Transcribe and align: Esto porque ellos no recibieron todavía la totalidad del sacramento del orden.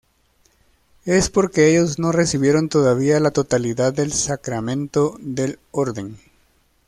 Esto 1.05 1.31
porque 1.31 1.69
ellos 1.69 1.99
no 1.99 2.11
recibieron 2.11 2.69
todavía 2.69 3.19
la 3.19 3.29
totalidad 3.29 3.93
del 3.93 4.11
sacramento 4.13 5.15
del 5.19 5.59
orden. 5.69 6.17